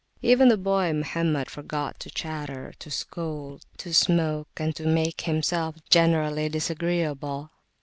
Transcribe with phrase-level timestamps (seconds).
[0.23, 5.75] Even the boy Mohammed forgot to chatter, to scold, to smoke, and to make himself
[5.91, 7.51] generally disagreeable.